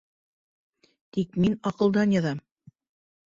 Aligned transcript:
Тик 1.17 1.37
мин 1.45 1.55
аҡылдан 1.71 2.13
яҙам. 2.17 2.39